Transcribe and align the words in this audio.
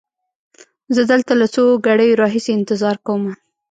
زه 0.95 1.01
دلته 1.11 1.33
له 1.41 1.45
څو 1.53 1.63
ګړیو 1.85 2.19
را 2.21 2.27
هیسې 2.35 2.51
انتظار 2.55 2.97
کومه. 3.05 3.33